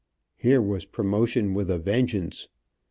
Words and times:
Here 0.35 0.63
was 0.63 0.85
promotion 0.85 1.53
with 1.53 1.69
a 1.69 1.77
vengeance. 1.77 2.47